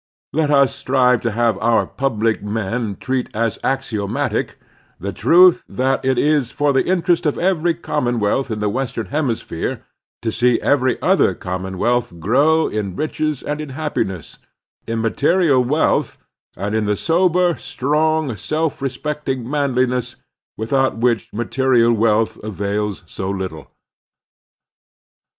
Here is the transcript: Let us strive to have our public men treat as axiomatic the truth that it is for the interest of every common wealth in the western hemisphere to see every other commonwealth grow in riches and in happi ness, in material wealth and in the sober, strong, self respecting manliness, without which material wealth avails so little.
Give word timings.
Let 0.33 0.49
us 0.49 0.73
strive 0.73 1.21
to 1.21 1.29
have 1.29 1.59
our 1.59 1.85
public 1.85 2.41
men 2.41 2.95
treat 2.99 3.29
as 3.35 3.59
axiomatic 3.63 4.57
the 4.99 5.13
truth 5.13 5.63
that 5.69 6.03
it 6.03 6.17
is 6.17 6.49
for 6.49 6.73
the 6.73 6.83
interest 6.83 7.27
of 7.27 7.37
every 7.37 7.75
common 7.75 8.19
wealth 8.19 8.49
in 8.49 8.61
the 8.61 8.67
western 8.69 9.05
hemisphere 9.09 9.85
to 10.23 10.31
see 10.31 10.59
every 10.59 10.99
other 11.03 11.35
commonwealth 11.35 12.19
grow 12.19 12.67
in 12.67 12.95
riches 12.95 13.43
and 13.43 13.61
in 13.61 13.69
happi 13.73 14.07
ness, 14.07 14.39
in 14.87 15.01
material 15.01 15.63
wealth 15.63 16.17
and 16.57 16.73
in 16.73 16.85
the 16.85 16.95
sober, 16.97 17.55
strong, 17.57 18.35
self 18.35 18.81
respecting 18.81 19.47
manliness, 19.47 20.15
without 20.57 20.97
which 20.97 21.31
material 21.31 21.93
wealth 21.93 22.43
avails 22.43 23.03
so 23.05 23.29
little. 23.29 23.67